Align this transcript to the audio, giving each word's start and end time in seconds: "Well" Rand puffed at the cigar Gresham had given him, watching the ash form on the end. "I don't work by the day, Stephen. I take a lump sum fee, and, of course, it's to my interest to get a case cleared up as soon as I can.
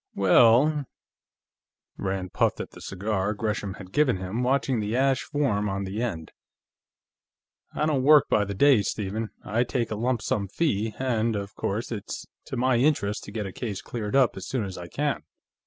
"Well" 0.15 0.87
Rand 1.97 2.33
puffed 2.33 2.59
at 2.59 2.71
the 2.71 2.81
cigar 2.81 3.35
Gresham 3.35 3.75
had 3.75 3.91
given 3.91 4.17
him, 4.17 4.41
watching 4.41 4.79
the 4.79 4.95
ash 4.95 5.21
form 5.21 5.69
on 5.69 5.83
the 5.83 6.01
end. 6.01 6.31
"I 7.75 7.85
don't 7.85 8.01
work 8.01 8.27
by 8.27 8.45
the 8.45 8.55
day, 8.55 8.81
Stephen. 8.81 9.29
I 9.45 9.63
take 9.63 9.91
a 9.91 9.95
lump 9.95 10.23
sum 10.23 10.47
fee, 10.47 10.95
and, 10.97 11.35
of 11.35 11.53
course, 11.53 11.91
it's 11.91 12.25
to 12.45 12.57
my 12.57 12.77
interest 12.77 13.25
to 13.25 13.31
get 13.31 13.45
a 13.45 13.51
case 13.53 13.83
cleared 13.83 14.15
up 14.15 14.35
as 14.35 14.47
soon 14.47 14.63
as 14.65 14.75
I 14.75 14.87
can. 14.87 15.21